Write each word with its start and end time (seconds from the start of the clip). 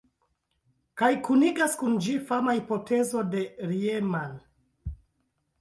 Kaj 1.01 1.09
kunigas 1.27 1.75
kun 1.83 1.99
ĝi 2.07 2.15
fama 2.31 2.57
hipotezo 2.57 3.21
de 3.35 3.45
Riemann. 3.73 4.37